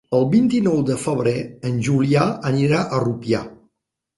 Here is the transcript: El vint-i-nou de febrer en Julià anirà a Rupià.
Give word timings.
El 0.19 0.23
vint-i-nou 0.29 0.79
de 0.87 0.95
febrer 1.01 1.35
en 1.71 1.77
Julià 1.89 2.25
anirà 2.53 2.81
a 2.99 3.05
Rupià. 3.07 3.47